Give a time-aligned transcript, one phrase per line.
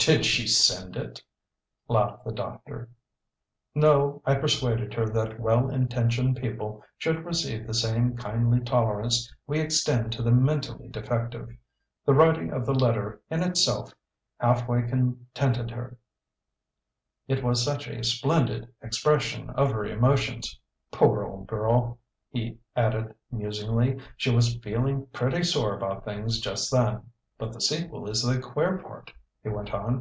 [0.00, 1.22] "Did she send it?"
[1.86, 2.88] laughed the doctor.
[3.76, 4.22] "No.
[4.26, 10.10] I persuaded her that well intentioned people should receive the same kindly tolerance we extend
[10.12, 11.50] to the mentally defective.
[12.06, 13.94] The writing of the letter in itself
[14.40, 15.96] half way contented her
[17.28, 20.58] it was such a splendid expression of her emotions.
[20.90, 22.00] Poor old girl,"
[22.30, 28.08] he added musingly, "she was feeling pretty sore about things just then." "But the sequel
[28.08, 29.12] is the queer part,"
[29.42, 29.98] he went on.